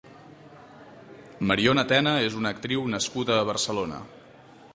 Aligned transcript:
Mariona 1.51 1.85
Tena 1.91 2.15
és 2.31 2.39
una 2.41 2.55
actriu 2.57 2.89
nascuda 2.95 3.37
a 3.39 3.49
Barcelona. 3.53 4.03